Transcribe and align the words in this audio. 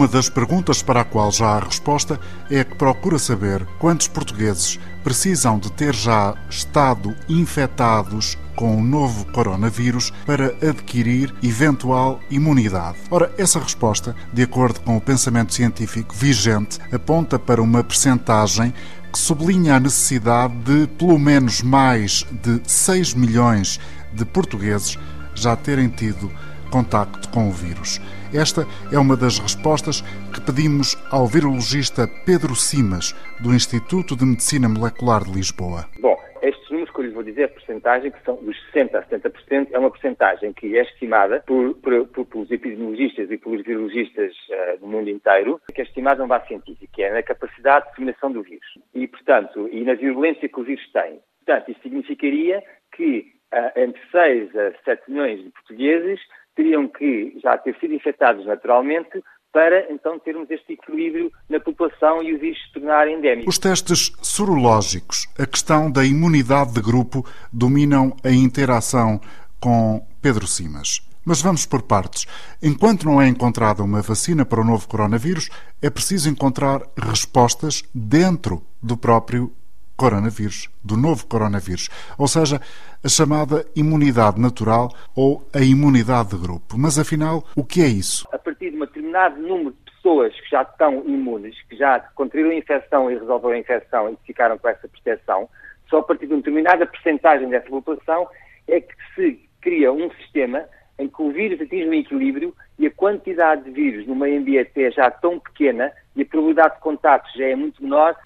Uma 0.00 0.08
das 0.08 0.30
perguntas 0.30 0.80
para 0.80 1.02
a 1.02 1.04
qual 1.04 1.30
já 1.30 1.48
há 1.48 1.60
resposta 1.60 2.18
é 2.50 2.64
que 2.64 2.74
procura 2.74 3.18
saber 3.18 3.66
quantos 3.78 4.08
portugueses 4.08 4.80
precisam 5.04 5.58
de 5.58 5.70
ter 5.70 5.94
já 5.94 6.34
estado 6.48 7.14
infectados 7.28 8.38
com 8.56 8.78
o 8.78 8.82
novo 8.82 9.26
coronavírus 9.26 10.10
para 10.24 10.54
adquirir 10.66 11.34
eventual 11.42 12.18
imunidade. 12.30 12.96
Ora, 13.10 13.30
essa 13.36 13.60
resposta, 13.60 14.16
de 14.32 14.42
acordo 14.42 14.80
com 14.80 14.96
o 14.96 15.02
pensamento 15.02 15.52
científico 15.52 16.14
vigente, 16.14 16.78
aponta 16.90 17.38
para 17.38 17.60
uma 17.60 17.84
percentagem 17.84 18.72
que 19.12 19.18
sublinha 19.18 19.74
a 19.74 19.80
necessidade 19.80 20.54
de 20.64 20.86
pelo 20.86 21.18
menos 21.18 21.60
mais 21.60 22.24
de 22.42 22.58
6 22.64 23.12
milhões 23.12 23.78
de 24.14 24.24
portugueses 24.24 24.98
já 25.34 25.54
terem 25.54 25.90
tido 25.90 26.32
contacto 26.70 27.28
com 27.28 27.50
o 27.50 27.52
vírus. 27.52 28.00
Esta 28.32 28.62
é 28.92 28.98
uma 28.98 29.16
das 29.16 29.40
respostas 29.40 30.02
que 30.32 30.40
pedimos 30.40 30.94
ao 31.10 31.26
virologista 31.26 32.06
Pedro 32.24 32.54
Simas, 32.54 33.12
do 33.42 33.52
Instituto 33.52 34.14
de 34.14 34.24
Medicina 34.24 34.68
Molecular 34.68 35.24
de 35.24 35.32
Lisboa. 35.32 35.86
Bom, 35.98 36.16
estes 36.40 36.70
números 36.70 36.94
que 36.94 37.00
eu 37.00 37.04
lhes 37.06 37.12
vou 37.12 37.24
dizer, 37.24 37.44
a 37.44 37.48
porcentagem, 37.48 38.12
que 38.12 38.22
são 38.22 38.36
dos 38.36 38.56
60% 38.72 38.94
a 38.94 39.02
70%, 39.02 39.68
é 39.72 39.78
uma 39.80 39.90
porcentagem 39.90 40.52
que 40.52 40.78
é 40.78 40.82
estimada 40.82 41.42
por, 41.44 41.74
por, 41.78 42.06
por, 42.06 42.24
pelos 42.24 42.50
epidemiologistas 42.52 43.28
e 43.32 43.36
pelos 43.36 43.64
virologistas 43.64 44.32
uh, 44.32 44.78
do 44.78 44.86
mundo 44.86 45.10
inteiro, 45.10 45.60
que 45.74 45.80
é 45.80 45.84
estimada 45.84 46.22
numa 46.22 46.38
base 46.38 46.46
científica, 46.46 46.86
que 46.92 47.02
é 47.02 47.12
na 47.12 47.24
capacidade 47.24 47.86
de 47.86 47.90
disseminação 47.90 48.30
do 48.30 48.44
vírus. 48.44 48.78
E, 48.94 49.08
portanto, 49.08 49.68
e 49.72 49.82
na 49.82 49.94
virulência 49.94 50.48
que 50.48 50.60
o 50.60 50.62
vírus 50.62 50.88
tem. 50.92 51.18
Portanto, 51.44 51.72
isso 51.72 51.80
significaria 51.82 52.62
que 52.94 53.26
uh, 53.52 53.80
entre 53.80 54.00
6 54.12 54.56
a 54.56 54.72
7 54.84 55.10
milhões 55.10 55.42
de 55.42 55.50
portugueses 55.50 56.20
teriam 56.60 56.86
que 56.86 57.38
já 57.42 57.56
ter 57.56 57.74
sido 57.80 57.94
infectados 57.94 58.44
naturalmente 58.44 59.22
para 59.50 59.90
então 59.90 60.18
termos 60.18 60.48
este 60.50 60.74
equilíbrio 60.74 61.32
na 61.48 61.58
população 61.58 62.22
e 62.22 62.34
o 62.34 62.38
vírus 62.38 62.58
se 62.62 62.72
tornar 62.74 63.08
endémico. 63.08 63.48
Os 63.48 63.58
testes 63.58 64.12
sorológicos, 64.22 65.26
a 65.38 65.46
questão 65.46 65.90
da 65.90 66.04
imunidade 66.04 66.74
de 66.74 66.82
grupo, 66.82 67.24
dominam 67.50 68.14
a 68.22 68.30
interação 68.30 69.20
com 69.58 70.06
Pedro 70.22 70.46
Simas. 70.46 71.00
Mas 71.24 71.42
vamos 71.42 71.66
por 71.66 71.82
partes. 71.82 72.26
Enquanto 72.62 73.04
não 73.04 73.20
é 73.20 73.26
encontrada 73.26 73.82
uma 73.82 74.02
vacina 74.02 74.44
para 74.44 74.60
o 74.60 74.64
novo 74.64 74.86
coronavírus, 74.86 75.48
é 75.82 75.90
preciso 75.90 76.28
encontrar 76.28 76.82
respostas 76.96 77.82
dentro 77.94 78.62
do 78.82 78.96
próprio 78.96 79.52
coronavírus, 80.00 80.70
do 80.82 80.96
novo 80.96 81.26
coronavírus, 81.26 81.90
ou 82.16 82.26
seja, 82.26 82.58
a 83.04 83.08
chamada 83.08 83.66
imunidade 83.76 84.40
natural 84.40 84.88
ou 85.14 85.46
a 85.54 85.60
imunidade 85.60 86.30
de 86.30 86.38
grupo. 86.38 86.78
Mas 86.78 86.98
afinal, 86.98 87.44
o 87.54 87.62
que 87.62 87.82
é 87.82 87.86
isso? 87.86 88.26
A 88.32 88.38
partir 88.38 88.70
de 88.70 88.76
um 88.78 88.80
determinado 88.80 89.38
número 89.42 89.72
de 89.72 89.92
pessoas 89.92 90.32
que 90.40 90.48
já 90.50 90.62
estão 90.62 91.04
imunes, 91.04 91.54
que 91.68 91.76
já 91.76 92.00
contraíram 92.14 92.50
a 92.50 92.54
infecção 92.54 93.10
e 93.10 93.18
resolveram 93.18 93.56
a 93.56 93.58
infecção 93.58 94.08
e 94.08 94.16
ficaram 94.26 94.56
com 94.56 94.68
essa 94.68 94.88
proteção, 94.88 95.46
só 95.90 95.98
a 95.98 96.02
partir 96.02 96.28
de 96.28 96.32
uma 96.32 96.38
determinada 96.38 96.86
percentagem 96.86 97.50
dessa 97.50 97.68
população 97.68 98.26
é 98.66 98.80
que 98.80 98.94
se 99.14 99.38
cria 99.60 99.92
um 99.92 100.10
sistema 100.12 100.64
em 100.98 101.08
que 101.08 101.20
o 101.20 101.30
vírus 101.30 101.60
atinge 101.60 101.88
um 101.88 101.92
equilíbrio 101.92 102.54
e 102.78 102.86
a 102.86 102.90
quantidade 102.90 103.64
de 103.64 103.70
vírus 103.70 104.06
no 104.06 104.16
meio 104.16 104.40
ambiente 104.40 104.82
é 104.82 104.90
já 104.90 105.10
tão 105.10 105.38
pequena 105.38 105.92
e 106.16 106.22
a 106.22 106.24
probabilidade 106.24 106.76
de 106.76 106.80
contatos 106.80 107.30
já 107.34 107.44
é 107.44 107.54
muito 107.54 107.82
menor 107.82 108.16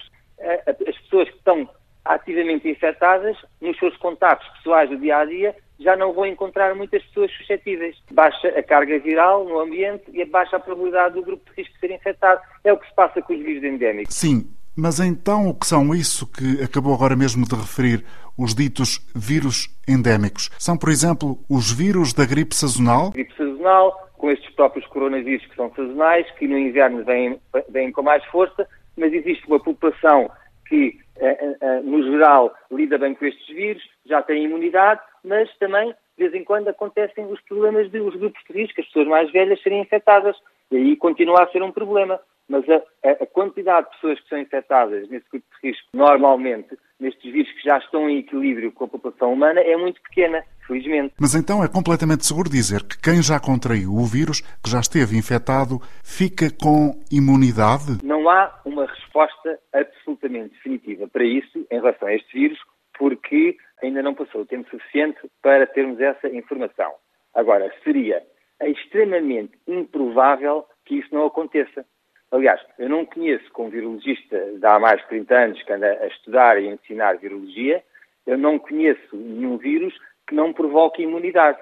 as 0.45 0.97
pessoas 1.01 1.29
que 1.29 1.37
estão 1.37 1.69
ativamente 2.03 2.69
infectadas, 2.69 3.35
nos 3.59 3.77
seus 3.79 3.97
contatos 3.97 4.47
pessoais 4.57 4.89
do 4.89 4.97
dia 4.97 5.17
a 5.17 5.25
dia, 5.25 5.55
já 5.79 5.95
não 5.95 6.13
vão 6.13 6.25
encontrar 6.25 6.75
muitas 6.75 7.03
pessoas 7.05 7.31
suscetíveis. 7.31 7.97
Baixa 8.11 8.47
a 8.47 8.63
carga 8.63 8.97
viral 8.99 9.43
no 9.45 9.59
ambiente 9.59 10.03
e 10.13 10.23
baixa 10.25 10.55
a 10.55 10.59
probabilidade 10.59 11.15
do 11.15 11.23
grupo 11.23 11.43
de 11.49 11.61
risco 11.61 11.73
de 11.73 11.79
ser 11.79 11.91
infectado. 11.91 12.41
É 12.63 12.71
o 12.71 12.77
que 12.77 12.87
se 12.87 12.95
passa 12.95 13.21
com 13.21 13.33
os 13.33 13.39
vírus 13.39 13.63
endémicos. 13.63 14.15
Sim, 14.15 14.47
mas 14.75 14.99
então 14.99 15.49
o 15.49 15.55
que 15.55 15.65
são 15.65 15.93
isso 15.93 16.31
que 16.31 16.63
acabou 16.63 16.93
agora 16.93 17.15
mesmo 17.15 17.45
de 17.45 17.55
referir, 17.55 18.05
os 18.37 18.53
ditos 18.53 18.99
vírus 19.15 19.67
endémicos? 19.87 20.49
São, 20.59 20.77
por 20.77 20.89
exemplo, 20.89 21.39
os 21.49 21.71
vírus 21.71 22.13
da 22.13 22.25
gripe 22.25 22.55
sazonal? 22.55 23.11
Gripe 23.11 23.35
sazonal, 23.35 24.09
com 24.13 24.29
estes 24.29 24.53
próprios 24.55 24.85
coronavírus 24.87 25.45
que 25.47 25.55
são 25.55 25.71
sazonais, 25.75 26.29
que 26.37 26.47
no 26.47 26.57
inverno 26.57 27.03
vêm, 27.03 27.39
vêm 27.69 27.91
com 27.91 28.01
mais 28.03 28.23
força, 28.25 28.67
mas 28.97 29.13
existe 29.13 29.45
uma 29.47 29.59
população 29.59 30.29
que, 30.67 30.99
eh, 31.17 31.27
eh, 31.27 31.57
eh, 31.61 31.81
no 31.81 32.03
geral, 32.03 32.53
lida 32.71 32.97
bem 32.97 33.13
com 33.13 33.25
estes 33.25 33.47
vírus, 33.47 33.83
já 34.05 34.21
tem 34.21 34.43
imunidade, 34.43 35.01
mas 35.23 35.49
também, 35.57 35.89
de 36.17 36.23
vez 36.23 36.33
em 36.33 36.43
quando, 36.43 36.67
acontecem 36.67 37.25
os 37.25 37.41
problemas 37.41 37.89
de 37.91 37.99
os 37.99 38.15
grupos 38.15 38.41
de 38.49 38.53
risco, 38.61 38.81
as 38.81 38.87
pessoas 38.87 39.07
mais 39.07 39.31
velhas 39.31 39.61
serem 39.61 39.81
infectadas. 39.81 40.35
E 40.71 40.77
aí 40.77 40.95
continua 40.95 41.43
a 41.43 41.47
ser 41.51 41.61
um 41.61 41.71
problema. 41.71 42.19
Mas 42.47 42.63
a, 42.69 42.81
a, 43.09 43.25
quantidade 43.25 43.87
de 43.87 43.95
pessoas 43.95 44.19
que 44.19 44.29
são 44.29 44.37
infectadas 44.37 45.09
nesse 45.09 45.25
grupo 45.31 45.45
de 45.61 45.67
risco, 45.67 45.87
normalmente, 45.93 46.77
nestes 46.99 47.31
vírus 47.31 47.51
que 47.53 47.63
já 47.63 47.79
estão 47.79 48.07
em 48.07 48.19
equilíbrio 48.19 48.71
com 48.71 48.85
a 48.85 48.87
população 48.87 49.33
humana, 49.33 49.61
é 49.61 49.75
muito 49.75 49.99
pequena, 50.03 50.43
felizmente. 50.65 51.13
Mas 51.19 51.35
então 51.35 51.63
é 51.63 51.67
completamente 51.67 52.25
seguro 52.25 52.49
dizer 52.49 52.83
que 52.83 52.99
quem 52.99 53.21
já 53.21 53.39
contraiu 53.39 53.93
o 53.93 54.05
vírus, 54.05 54.41
que 54.63 54.69
já 54.69 54.79
esteve 54.79 55.17
infectado, 55.17 55.79
fica 56.03 56.49
com 56.51 56.99
imunidade? 57.11 57.99
Não 58.03 58.29
há 58.29 58.59
uma 58.65 58.85
resposta 58.85 59.59
absolutamente 59.73 60.53
definitiva 60.55 61.07
para 61.07 61.23
isso 61.23 61.65
em 61.71 61.75
relação 61.75 62.07
a 62.07 62.13
este 62.13 62.33
vírus, 62.33 62.59
porque 62.97 63.57
ainda 63.81 64.01
não 64.01 64.13
passou 64.13 64.41
o 64.41 64.45
tempo 64.45 64.69
suficiente 64.69 65.19
para 65.41 65.67
termos 65.67 65.99
essa 65.99 66.27
informação. 66.29 66.91
Agora, 67.33 67.71
seria 67.83 68.23
extremamente 68.61 69.57
improvável 69.67 70.65
que 70.85 70.95
isso 70.95 71.13
não 71.13 71.25
aconteça. 71.25 71.85
Aliás, 72.31 72.59
eu 72.79 72.89
não 72.89 73.05
conheço 73.05 73.49
como 73.51 73.69
virologista 73.69 74.37
de 74.59 74.65
há 74.65 74.79
mais 74.79 75.01
de 75.01 75.07
30 75.09 75.35
anos 75.35 75.63
que 75.63 75.73
anda 75.73 75.87
a 76.01 76.07
estudar 76.07 76.61
e 76.61 76.67
a 76.67 76.71
ensinar 76.73 77.17
virologia, 77.17 77.83
eu 78.25 78.37
não 78.37 78.57
conheço 78.57 79.15
nenhum 79.15 79.57
vírus 79.57 79.93
que 80.27 80.35
não 80.35 80.53
provoque 80.53 81.03
imunidade. 81.03 81.57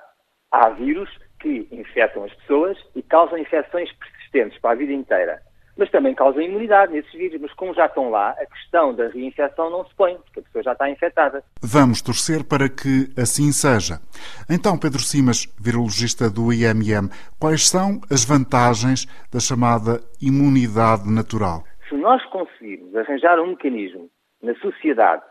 Há 0.52 0.70
vírus 0.70 1.10
que 1.40 1.68
infectam 1.72 2.24
as 2.24 2.34
pessoas 2.36 2.78
e 2.96 3.02
causam 3.02 3.38
infecções 3.38 3.92
persistentes 3.94 4.60
para 4.60 4.72
a 4.72 4.76
vida 4.76 4.94
inteira 4.94 5.42
mas 5.78 5.90
também 5.90 6.14
causam 6.14 6.42
imunidade 6.42 6.94
nesses 6.94 7.12
vírus. 7.12 7.42
Mas 7.42 7.54
como 7.54 7.74
já 7.74 7.86
estão 7.86 8.10
lá, 8.10 8.32
a 8.32 8.46
questão 8.46 8.94
da 8.94 9.08
reinfecção 9.08 9.70
não 9.70 9.86
se 9.86 9.96
põe, 9.96 10.16
porque 10.16 10.40
a 10.40 10.44
pessoa 10.44 10.64
já 10.64 10.72
está 10.74 10.90
infectada. 10.90 11.44
Vamos 11.62 12.02
torcer 12.02 12.44
para 12.48 12.70
que 12.70 13.10
assim 13.20 13.52
seja. 13.52 14.00
Então, 14.50 14.78
Pedro 14.78 15.00
Simas, 15.00 15.46
virologista 15.60 16.30
do 16.30 16.54
IMM, 16.54 17.10
quais 17.40 17.68
são 17.68 18.02
as 18.12 18.26
vantagens 18.26 19.06
da 19.32 19.40
chamada 19.40 20.02
imunidade 20.22 21.10
natural? 21.10 21.64
Se 21.90 21.96
nós 21.96 22.24
conseguirmos 22.26 22.96
arranjar 22.96 23.40
um 23.40 23.48
mecanismo 23.48 24.10
na 24.42 24.54
sociedade 24.56 25.24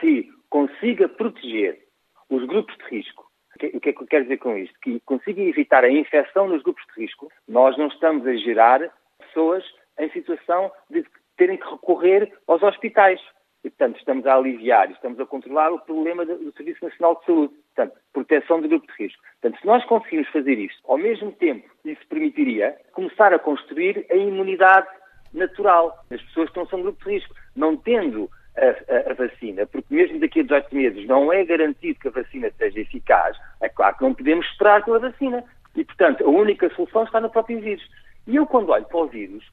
que 0.00 0.28
consiga 0.50 1.08
proteger 1.08 1.87
os 2.30 2.44
grupos 2.44 2.76
de 2.78 2.84
risco 2.96 3.28
o 3.74 3.80
que 3.80 3.88
é 3.88 3.92
que 3.92 4.02
eu 4.02 4.06
quero 4.06 4.24
dizer 4.24 4.38
com 4.38 4.56
isto? 4.56 4.78
Que 4.80 5.00
consiga 5.00 5.42
evitar 5.42 5.84
a 5.84 5.90
infecção 5.90 6.48
nos 6.48 6.62
grupos 6.62 6.84
de 6.94 7.02
risco, 7.02 7.30
nós 7.48 7.76
não 7.76 7.88
estamos 7.88 8.26
a 8.26 8.34
gerar 8.36 8.80
pessoas 9.18 9.64
em 9.98 10.08
situação 10.10 10.70
de 10.88 11.04
terem 11.36 11.56
que 11.56 11.68
recorrer 11.68 12.32
aos 12.46 12.62
hospitais. 12.62 13.20
E, 13.64 13.70
portanto, 13.70 13.98
estamos 13.98 14.24
a 14.24 14.36
aliviar, 14.36 14.88
estamos 14.92 15.18
a 15.18 15.26
controlar 15.26 15.72
o 15.72 15.80
problema 15.80 16.24
do 16.24 16.52
Serviço 16.52 16.84
Nacional 16.84 17.16
de 17.16 17.26
Saúde. 17.26 17.54
Portanto, 17.74 17.98
proteção 18.12 18.60
do 18.60 18.68
grupo 18.68 18.86
de 18.86 19.04
risco. 19.04 19.22
Portanto, 19.40 19.60
se 19.60 19.66
nós 19.66 19.84
conseguirmos 19.86 20.28
fazer 20.28 20.58
isto, 20.58 20.80
ao 20.84 20.96
mesmo 20.96 21.32
tempo, 21.32 21.68
isso 21.84 22.06
permitiria 22.08 22.76
começar 22.92 23.32
a 23.34 23.38
construir 23.38 24.06
a 24.10 24.14
imunidade 24.14 24.86
natural 25.32 26.04
das 26.08 26.22
pessoas 26.22 26.50
que 26.50 26.56
não 26.56 26.68
são 26.68 26.82
grupo 26.82 27.04
de 27.04 27.16
risco. 27.16 27.34
Não 27.56 27.76
tendo 27.76 28.30
a, 28.58 28.94
a, 28.94 29.10
a, 29.12 29.14
vacina, 29.14 29.66
porque 29.66 29.94
mesmo 29.94 30.20
daqui 30.20 30.40
a 30.40 30.42
18 30.42 30.74
meses 30.74 31.06
não 31.06 31.32
é 31.32 31.44
garantido 31.44 31.98
que 31.98 32.08
a 32.08 32.10
vacina 32.10 32.50
seja 32.58 32.80
eficaz, 32.80 33.36
é 33.60 33.68
claro 33.68 33.96
que 33.96 34.04
não 34.04 34.14
podemos 34.14 34.46
esperar 34.46 34.84
pela 34.84 34.98
vacina. 34.98 35.44
E, 35.76 35.84
portanto, 35.84 36.24
a 36.24 36.28
única 36.28 36.68
solução 36.74 37.04
está 37.04 37.20
no 37.20 37.30
próprio 37.30 37.60
vírus. 37.60 37.86
E 38.26 38.36
eu, 38.36 38.46
quando 38.46 38.70
olho 38.70 38.84
para 38.86 38.98
o 38.98 39.06
vírus, 39.06 39.44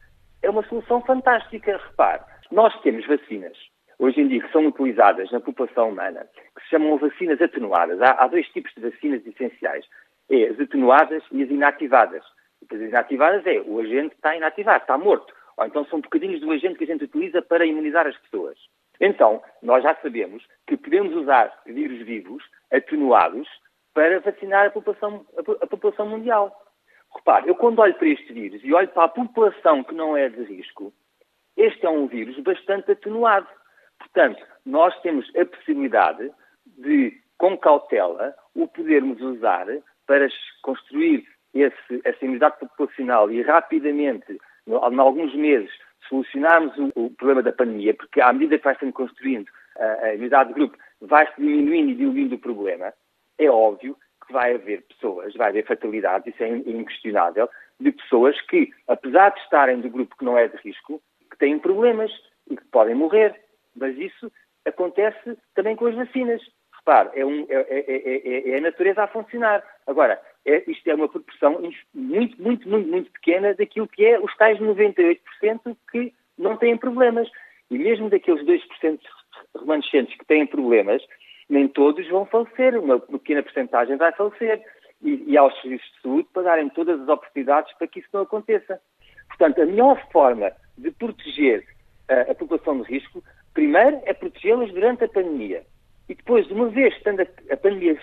é 0.41 0.49
uma 0.49 0.63
solução 0.63 1.01
fantástica. 1.01 1.77
Repare, 1.77 2.23
nós 2.51 2.73
temos 2.81 3.05
vacinas, 3.05 3.57
hoje 3.99 4.21
em 4.21 4.27
dia, 4.27 4.41
que 4.41 4.51
são 4.51 4.65
utilizadas 4.65 5.31
na 5.31 5.39
população 5.39 5.89
humana, 5.89 6.27
que 6.55 6.63
se 6.63 6.69
chamam 6.69 6.97
vacinas 6.97 7.41
atenuadas. 7.41 8.01
Há, 8.01 8.23
há 8.23 8.27
dois 8.27 8.47
tipos 8.49 8.71
de 8.75 8.89
vacinas 8.89 9.25
essenciais. 9.25 9.85
É 10.29 10.47
as 10.47 10.59
atenuadas 10.59 11.23
e 11.31 11.43
as 11.43 11.49
inativadas. 11.49 12.23
As 12.71 12.79
inativadas 12.79 13.45
é 13.45 13.61
o 13.61 13.79
agente 13.79 14.15
está 14.15 14.35
inativado, 14.35 14.81
está 14.81 14.97
morto. 14.97 15.33
Ou 15.57 15.65
então 15.65 15.85
são 15.85 16.01
bocadinhos 16.01 16.41
do 16.41 16.51
agente 16.51 16.77
que 16.77 16.83
a 16.83 16.87
gente 16.87 17.05
utiliza 17.05 17.41
para 17.41 17.65
imunizar 17.65 18.07
as 18.07 18.17
pessoas. 18.17 18.57
Então, 18.99 19.41
nós 19.61 19.83
já 19.83 19.95
sabemos 19.95 20.43
que 20.67 20.77
podemos 20.77 21.15
usar 21.15 21.51
vírus 21.65 22.05
vivos 22.05 22.43
atenuados 22.71 23.47
para 23.93 24.19
vacinar 24.19 24.67
a 24.67 24.71
população, 24.71 25.25
a, 25.61 25.67
população 25.67 26.07
mundial. 26.07 26.53
Repare, 27.15 27.47
eu 27.47 27.55
quando 27.55 27.79
olho 27.79 27.93
para 27.95 28.07
este 28.07 28.33
vírus 28.33 28.61
e 28.63 28.73
olho 28.73 28.87
para 28.89 29.05
a 29.05 29.09
população 29.09 29.83
que 29.83 29.95
não 29.95 30.17
é 30.17 30.27
de 30.29 30.43
risco, 30.43 30.93
este 31.55 31.85
é 31.85 31.89
um 31.89 32.07
vírus 32.07 32.37
bastante 32.39 32.91
atenuado. 32.91 33.47
Portanto, 33.99 34.45
nós 34.65 34.99
temos 35.01 35.31
a 35.35 35.45
possibilidade 35.45 36.29
de, 36.65 37.17
com 37.37 37.57
cautela, 37.57 38.35
o 38.53 38.67
podermos 38.67 39.21
usar 39.21 39.65
para 40.05 40.27
construir 40.61 41.25
esse, 41.53 42.01
essa 42.03 42.25
imunidade 42.25 42.59
populacional 42.59 43.31
e 43.31 43.41
rapidamente 43.41 44.37
em 44.67 44.99
alguns 44.99 45.33
meses, 45.35 45.71
solucionarmos 46.07 46.77
o, 46.77 46.91
o, 46.95 47.09
problema 47.11 47.41
da 47.41 47.51
pandemia, 47.51 47.93
porque 47.93 48.21
à 48.21 48.31
medida 48.33 48.57
que 48.57 48.63
vai 48.63 48.77
sendo 48.77 48.93
construindo 48.93 49.47
a, 49.77 50.05
a 50.05 50.13
imunidade 50.13 50.49
de 50.49 50.55
grupo, 50.55 50.77
vai-se 51.01 51.33
diminuindo 51.37 51.91
e 51.91 51.95
diluindo 51.95 52.35
o 52.35 52.39
problema, 52.39 52.93
é 53.37 53.49
óbvio 53.49 53.97
que 54.25 54.33
vai 54.33 54.55
haver 54.55 54.83
pessoas, 54.83 55.33
vai 55.35 55.49
haver 55.49 55.65
fatalidades, 55.65 56.33
isso 56.33 56.43
é 56.43 56.49
inquestionável, 56.49 57.49
de 57.79 57.91
pessoas 57.91 58.39
que, 58.41 58.71
apesar 58.87 59.29
de 59.29 59.39
estarem 59.41 59.81
do 59.81 59.89
grupo 59.89 60.15
que 60.17 60.25
não 60.25 60.37
é 60.37 60.47
de 60.47 60.57
risco, 60.57 61.01
que 61.29 61.37
têm 61.37 61.59
problemas 61.59 62.11
e 62.49 62.55
que 62.55 62.63
podem 62.65 62.95
morrer. 62.95 63.39
Mas 63.75 63.97
isso 63.97 64.31
acontece 64.65 65.37
também 65.53 65.75
com 65.75 65.87
as 65.87 65.95
vacinas. 65.95 66.41
Repare, 66.85 67.19
é, 67.19 67.25
um, 67.25 67.47
é, 67.49 67.65
é, 67.67 68.51
é, 68.51 68.57
a 68.57 68.61
natureza 68.61 69.01
a 69.01 69.07
funcionar. 69.07 69.63
Agora, 69.87 70.21
isto 70.45 70.87
é 70.87 70.93
uma 70.93 71.09
proporção 71.09 71.59
muito, 71.59 72.39
muito, 72.39 72.69
muito, 72.69 72.87
muito 72.87 73.11
pequena 73.11 73.55
daquilo 73.55 73.87
que 73.87 74.05
é 74.05 74.19
os 74.19 74.35
tais 74.37 74.59
98% 74.59 75.17
que 75.91 76.13
não 76.37 76.55
têm 76.57 76.77
problemas. 76.77 77.27
E 77.71 77.79
mesmo 77.79 78.07
daqueles 78.07 78.45
2% 78.45 78.99
remanescentes 79.59 80.15
que 80.15 80.25
têm 80.25 80.45
problemas, 80.45 81.01
nem 81.49 81.67
todos 81.67 82.07
vão 82.07 82.27
falecer, 82.27 82.79
uma 82.79 82.99
pequena 82.99 83.41
porcentagem 83.41 83.97
vai 83.97 84.11
falecer. 84.11 84.61
E, 85.01 85.23
e 85.27 85.37
aos 85.37 85.59
serviços 85.61 85.91
de 85.95 86.01
saúde 86.03 86.29
para 86.31 86.43
darem 86.43 86.69
todas 86.69 87.01
as 87.01 87.09
oportunidades 87.09 87.73
para 87.79 87.87
que 87.87 87.99
isso 87.99 88.09
não 88.13 88.21
aconteça. 88.21 88.79
Portanto, 89.27 89.59
a 89.59 89.65
melhor 89.65 89.99
forma 90.11 90.51
de 90.77 90.91
proteger 90.91 91.65
a, 92.07 92.31
a 92.31 92.35
população 92.35 92.79
de 92.81 92.91
risco, 92.91 93.23
primeiro 93.55 93.99
é 94.05 94.13
protegê-las 94.13 94.71
durante 94.71 95.03
a 95.03 95.07
pandemia. 95.07 95.63
E 96.07 96.15
depois, 96.15 96.47
de 96.47 96.53
uma 96.53 96.69
vez 96.69 96.95
tendo 97.03 97.21
a, 97.21 97.57
pandemia 97.57 97.99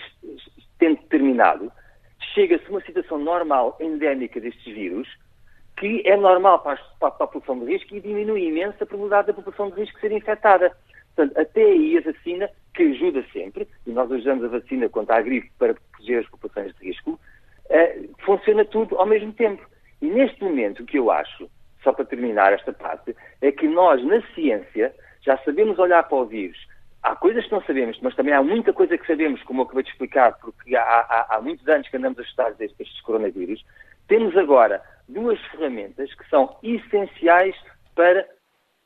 tendo 0.79 0.97
terminado, 1.09 1.71
chega-se 2.35 2.69
uma 2.69 2.81
situação 2.81 3.19
normal, 3.19 3.77
endémica 3.81 4.41
destes 4.41 4.75
vírus, 4.75 5.09
que 5.77 6.03
é 6.05 6.17
normal 6.17 6.61
para 6.61 6.75
a, 6.75 6.77
para 6.99 7.09
a, 7.09 7.29
população 7.29 7.59
de 7.61 7.73
risco 7.73 7.95
e 7.95 8.01
diminui 8.01 8.49
imenso 8.49 8.83
a 8.83 8.87
probabilidade 8.87 9.29
da 9.29 9.35
população 9.35 9.71
de 9.71 9.81
risco 9.81 10.01
ser 10.01 10.13
infectada. 10.13 10.73
Portanto, 11.15 11.39
até 11.39 11.63
aí 11.63 11.99
a 11.99 12.01
vacina, 12.01 12.51
que 12.75 12.83
ajuda 12.85 13.25
sempre, 13.33 13.69
e 13.87 13.91
nós 13.91 14.11
usamos 14.11 14.45
a 14.45 14.49
vacina 14.49 14.89
contra 14.89 15.17
a 15.17 15.23
gripe 15.23 15.51
para 15.59 15.75
proteger 15.75 16.21
as 16.21 16.29
populações 16.29 16.75
de 16.77 16.87
risco, 16.87 17.11
uh, 17.13 18.15
funciona 18.25 18.65
tudo 18.65 18.97
ao 18.97 19.07
mesmo 19.07 19.33
tempo. 19.33 19.63
E 20.01 20.07
neste 20.07 20.43
momento, 20.43 20.83
o 20.83 20.87
que 20.87 20.99
eu 20.99 21.11
acho, 21.11 21.51
só 21.83 21.93
para 21.93 22.05
terminar 22.05 22.53
esta 22.53 22.73
parte, 22.73 23.15
é 23.41 23.53
que 23.53 23.69
nós, 23.69 24.03
na 24.05 24.23
ciência, 24.35 24.95
já 25.21 25.37
sabemos 25.39 25.79
olhar 25.79 26.03
para 26.05 26.19
o 26.19 26.27
vírus. 26.27 26.59
Há 27.13 27.17
coisas 27.17 27.45
que 27.45 27.53
não 27.53 27.63
sabemos, 27.65 27.99
mas 28.01 28.15
também 28.15 28.33
há 28.33 28.43
muita 28.43 28.73
coisa 28.73 28.97
que 28.97 29.07
sabemos, 29.07 29.43
como 29.43 29.61
eu 29.61 29.65
acabei 29.67 29.83
de 29.83 29.91
explicar, 29.91 30.33
porque 30.41 30.75
há, 30.75 30.81
há, 30.83 31.37
há 31.37 31.41
muitos 31.43 31.69
anos 31.69 31.87
que 31.87 31.99
andamos 31.99 32.19
a 32.19 32.23
estudar 32.23 32.55
estes 32.59 33.01
coronavírus. 33.03 33.63
Temos 34.09 34.35
agora 34.35 34.83
duas 35.07 35.39
ferramentas 35.49 36.15
que 36.15 36.27
são 36.31 36.57
essenciais 36.63 37.55
para 37.95 38.27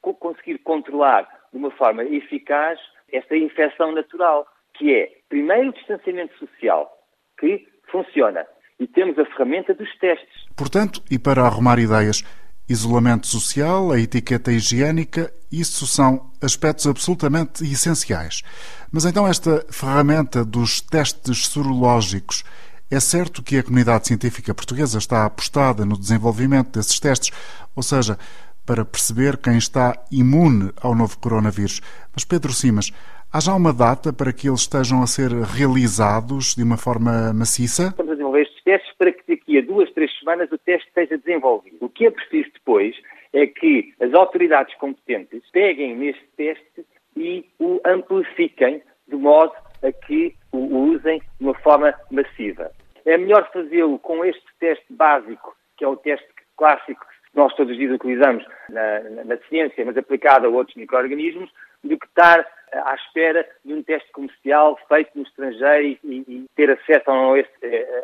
conseguir 0.03 0.59
controlar 0.59 1.23
de 1.53 1.59
uma 1.59 1.71
forma 1.71 2.03
eficaz 2.03 2.81
esta 3.13 3.37
infecção 3.37 3.93
natural, 3.93 4.45
que 4.75 4.93
é, 4.93 5.19
primeiro, 5.29 5.69
o 5.69 5.73
distanciamento 5.73 6.37
social, 6.37 6.91
que 7.39 7.65
funciona, 7.93 8.45
e 8.81 8.89
temos 8.89 9.17
a 9.21 9.25
ferramenta 9.27 9.73
dos 9.73 9.97
testes. 9.99 10.47
Portanto, 10.57 11.01
e 11.09 11.17
para 11.17 11.43
arrumar 11.43 11.79
ideias, 11.79 12.25
isolamento 12.69 13.27
social, 13.27 13.93
a 13.93 14.01
etiqueta 14.01 14.53
higiênica, 14.53 15.33
isso 15.51 15.87
são 15.87 16.31
aspectos 16.41 16.87
absolutamente 16.87 17.65
essenciais. 17.65 18.43
Mas 18.91 19.05
então 19.05 19.27
esta 19.27 19.65
ferramenta 19.71 20.45
dos 20.45 20.81
testes 20.81 21.47
sorológicos, 21.47 22.45
é 22.91 23.01
certo 23.01 23.43
que 23.43 23.59
a 23.59 23.63
comunidade 23.63 24.07
científica 24.07 24.55
portuguesa 24.55 24.99
está 24.99 25.25
apostada 25.25 25.85
no 25.85 25.99
desenvolvimento 25.99 26.79
desses 26.79 27.01
testes, 27.01 27.31
ou 27.75 27.83
seja, 27.83 28.19
para 28.65 28.85
perceber 28.85 29.37
quem 29.37 29.57
está 29.57 29.97
imune 30.11 30.73
ao 30.81 30.95
novo 30.95 31.19
coronavírus. 31.19 31.81
Mas, 32.13 32.25
Pedro 32.25 32.53
Simas, 32.53 32.93
há 33.33 33.41
já 33.41 33.55
uma 33.55 33.73
data 33.73 34.13
para 34.13 34.33
que 34.33 34.49
eles 34.49 34.61
estejam 34.61 35.03
a 35.03 35.07
ser 35.07 35.31
realizados 35.31 36.55
de 36.55 36.63
uma 36.63 36.77
forma 36.77 37.33
maciça? 37.33 37.89
Estamos 37.89 38.13
a 38.13 38.15
desenvolver 38.15 38.43
estes 38.43 38.65
testes 38.65 38.97
para 38.97 39.13
que 39.13 39.23
daqui 39.29 39.59
a 39.59 39.63
duas, 39.63 39.91
três 39.93 40.11
semanas 40.19 40.51
o 40.53 40.59
teste 40.59 40.89
esteja 40.89 41.19
desenvolvido. 41.19 41.77
O 41.81 41.89
que 41.89 42.07
é 42.07 42.11
preciso 42.11 42.51
depois 42.55 42.95
é 43.33 43.47
que 43.47 43.95
as 44.01 44.13
autoridades 44.15 44.75
competentes 44.77 45.43
peguem 45.53 45.97
neste 45.97 46.25
teste 46.37 46.87
e 47.17 47.45
o 47.59 47.81
amplifiquem 47.85 48.83
de 49.09 49.17
modo 49.17 49.53
a 49.83 49.93
que 49.93 50.35
o 50.53 50.59
usem 50.93 51.21
de 51.39 51.47
uma 51.47 51.55
forma 51.55 51.95
massiva. 52.11 52.71
É 53.05 53.17
melhor 53.17 53.49
fazê-lo 53.53 53.99
com 53.99 54.25
este 54.25 54.45
teste 54.59 54.87
básico, 54.91 55.57
que 55.77 55.85
é 55.85 55.89
o 55.89 55.97
teste 55.97 56.27
clássico 56.57 57.05
nós 57.37 57.55
todos 57.55 57.73
os 57.73 57.79
dias 57.79 57.93
utilizamos 57.93 58.43
na, 58.71 59.01
na, 59.01 59.25
na 59.25 59.37
ciência, 59.49 59.85
mas 59.85 59.97
aplicado 59.97 60.47
a 60.47 60.49
outros 60.49 60.75
micro-organismos, 60.75 61.51
do 61.85 61.99
que 61.99 62.07
estar 62.07 62.45
à 62.85 62.95
espera 62.95 63.47
de 63.65 63.73
um 63.73 63.83
teste 63.83 64.11
comercial 64.13 64.79
feito 64.89 65.11
no 65.15 65.23
estrangeiro 65.23 65.99
e, 66.05 66.25
e 66.29 66.47
ter 66.55 66.71
acesso 66.71 67.11
a 67.11 67.39
esse, 67.39 67.51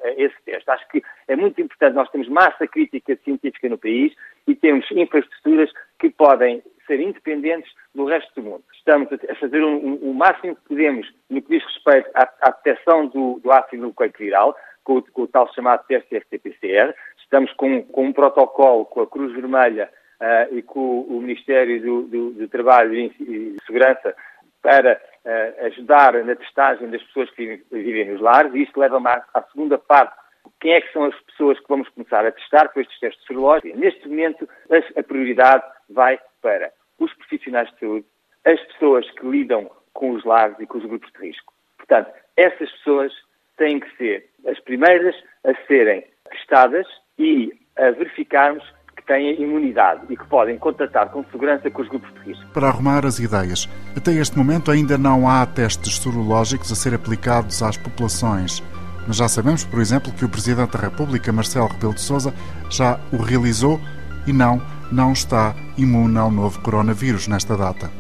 a 0.05 0.11
esse 0.17 0.37
teste. 0.45 0.71
Acho 0.71 0.89
que 0.89 1.03
é 1.29 1.37
muito 1.37 1.61
importante, 1.61 1.95
nós 1.95 2.11
temos 2.11 2.29
massa 2.29 2.67
crítica 2.67 3.17
científica 3.25 3.69
no 3.69 3.79
país 3.79 4.13
e 4.47 4.55
temos 4.55 4.91
infraestruturas 4.91 5.71
que 5.99 6.11
podem 6.11 6.63
ser 6.87 7.01
independentes 7.01 7.71
do 7.95 8.05
resto 8.07 8.35
do 8.35 8.43
mundo. 8.43 8.65
Estamos 8.75 9.09
a 9.13 9.35
fazer 9.37 9.63
o 9.63 9.69
um, 9.69 9.77
um, 9.77 10.11
um 10.11 10.13
máximo 10.13 10.57
que 10.57 10.69
podemos 10.69 11.09
no 11.31 11.41
que 11.41 11.59
diz 11.59 11.65
respeito 11.65 12.11
à, 12.15 12.29
à 12.41 12.51
detecção 12.51 13.07
do, 13.07 13.41
do 13.41 13.53
ácido 13.53 13.83
nucleico 13.83 14.19
viral, 14.19 14.57
com, 14.83 15.01
com, 15.01 15.23
o 15.23 15.29
tal 15.29 15.53
chamado 15.55 15.87
teste 15.87 16.21
FTPCR, 16.21 16.93
Estamos 17.33 17.51
com, 17.55 17.83
com 17.85 18.09
um 18.09 18.13
protocolo 18.13 18.85
com 18.85 19.01
a 19.01 19.07
Cruz 19.07 19.33
Vermelha 19.33 19.89
uh, 20.21 20.55
e 20.55 20.61
com 20.61 21.01
o 21.01 21.19
Ministério 21.19 21.81
do, 21.81 22.03
do, 22.03 22.31
do 22.33 22.49
Trabalho 22.49 22.95
e 22.95 23.57
Segurança 23.65 24.15
para 24.62 25.00
uh, 25.25 25.67
ajudar 25.67 26.14
na 26.25 26.37
testagem 26.37 26.88
das 26.91 27.03
pessoas 27.05 27.31
que 27.31 27.44
vivem, 27.44 27.64
vivem 27.70 28.12
nos 28.12 28.20
lares, 28.20 28.55
e 28.55 28.62
isto 28.62 28.79
leva-me 28.79 29.09
à, 29.09 29.25
à, 29.35 29.43
segunda 29.43 29.76
parte. 29.76 30.14
Quem 30.61 30.73
é 30.73 30.81
que 30.81 30.93
são 30.93 31.05
as 31.05 31.20
pessoas 31.23 31.59
que 31.59 31.69
vamos 31.69 31.88
começar 31.91 32.25
a 32.25 32.32
testar 32.32 32.69
com 32.69 32.81
estes 32.81 32.99
testes 33.00 33.26
serológicos? 33.26 33.79
Neste 33.79 34.09
momento, 34.09 34.49
a, 34.70 35.00
a 35.00 35.03
prioridade 35.03 35.64
vai 35.91 36.19
para 36.41 36.73
os 36.99 37.12
profissionais 37.14 37.70
de 37.73 37.81
saúde, 37.81 38.06
as 38.44 38.61
pessoas 38.73 39.09
que 39.11 39.26
lidam 39.26 39.70
com 39.93 40.12
os 40.12 40.25
lares 40.25 40.56
e 40.59 40.67
com 40.67 40.79
os 40.79 40.85
grupos 40.85 41.11
de 41.12 41.26
risco. 41.26 41.53
Portanto, 41.76 42.12
essas 42.37 42.70
pessoas 42.70 43.12
têm 43.56 43.81
que 43.81 43.96
ser 43.96 44.29
as 44.46 44.58
primeiras 44.60 45.15
a 45.44 45.55
serem 45.67 46.05
testadas 46.31 46.87
e 47.19 47.53
a 47.77 47.91
verificarmos 47.91 48.65
têm 49.13 49.43
imunidade 49.43 50.01
e 50.09 50.17
que 50.17 50.25
podem 50.25 50.57
contatar 50.57 51.11
com 51.11 51.23
segurança 51.31 51.71
com 51.71 51.83
os 51.83 51.89
grupos 51.89 52.11
de 52.15 52.31
risco. 52.31 52.47
Para 52.55 52.69
arrumar 52.69 53.05
as 53.05 53.19
ideias, 53.19 53.69
até 53.95 54.13
este 54.13 54.39
momento 54.39 54.71
ainda 54.71 54.97
não 54.97 55.29
há 55.29 55.45
testes 55.45 55.97
sorológicos 55.97 56.73
a 56.73 56.75
ser 56.75 56.95
aplicados 56.95 57.63
às 57.63 57.77
populações. 57.77 58.63
Mas 59.07 59.17
já 59.17 59.29
sabemos, 59.29 59.65
por 59.65 59.81
exemplo, 59.81 60.13
que 60.13 60.25
o 60.25 60.29
Presidente 60.29 60.73
da 60.73 60.79
República, 60.79 61.31
Marcelo 61.31 61.69
Rebelo 61.69 61.93
de 61.93 62.01
Sousa, 62.01 62.33
já 62.71 62.99
o 63.13 63.19
realizou 63.19 63.79
e 64.27 64.33
não, 64.33 64.63
não 64.91 65.13
está 65.13 65.55
imune 65.77 66.17
ao 66.17 66.31
novo 66.31 66.61
coronavírus 66.61 67.29
nesta 67.29 67.55
data. 67.55 67.91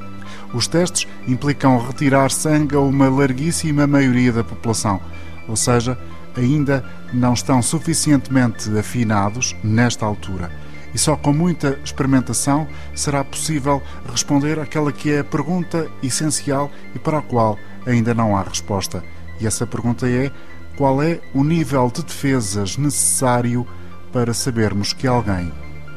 Os 0.54 0.66
testes 0.66 1.06
implicam 1.28 1.78
retirar 1.78 2.30
sangue 2.30 2.76
a 2.76 2.80
uma 2.80 3.10
larguíssima 3.10 3.86
maioria 3.86 4.32
da 4.32 4.44
população, 4.44 5.00
ou 5.46 5.56
seja, 5.56 5.98
ainda 6.36 6.82
não 7.12 7.34
estão 7.34 7.60
suficientemente 7.60 8.70
afinados 8.78 9.54
nesta 9.62 10.06
altura. 10.06 10.50
E 10.94 10.98
só 10.98 11.16
com 11.16 11.32
muita 11.32 11.78
experimentação 11.84 12.66
será 12.94 13.24
possível 13.24 13.82
responder 14.10 14.58
àquela 14.58 14.92
que 14.92 15.10
é 15.10 15.20
a 15.20 15.24
pergunta 15.24 15.90
essencial 16.02 16.70
e 16.94 16.98
para 16.98 17.18
a 17.18 17.22
qual 17.22 17.58
ainda 17.86 18.14
não 18.14 18.36
há 18.36 18.42
resposta. 18.42 19.02
E 19.40 19.46
essa 19.46 19.66
pergunta 19.66 20.08
é: 20.08 20.30
qual 20.76 21.02
é 21.02 21.20
o 21.34 21.42
nível 21.42 21.90
de 21.90 22.02
defesas 22.02 22.76
necessário 22.76 23.66
para 24.12 24.34
sabermos 24.34 24.92
que 24.92 25.06
alguém 25.06 25.52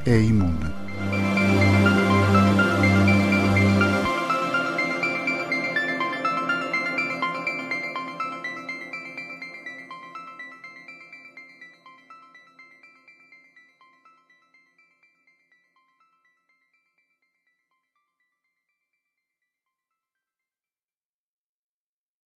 é 0.06 0.18
imune? 0.20 0.85